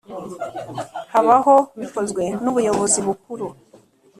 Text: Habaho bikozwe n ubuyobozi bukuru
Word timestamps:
Habaho 1.13 1.55
bikozwe 1.79 2.23
n 2.41 2.45
ubuyobozi 2.51 2.99
bukuru 3.07 3.47